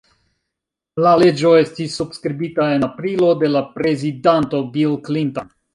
La 1.07 1.11
leĝo 1.23 1.51
estis 1.59 1.99
subskribita 2.01 2.67
en 2.79 2.89
aprilo 2.91 3.33
de 3.45 3.55
la 3.59 3.65
prezidanto 3.79 4.67
Bill 4.77 5.03
Clinton. 5.11 5.59